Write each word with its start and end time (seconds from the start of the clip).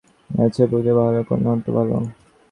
এর 0.33 0.49
চেয়ে 0.53 0.67
রাজপুতদের 0.67 0.95
কন্যাহত্যা 1.29 1.71
ভালো। 1.77 1.95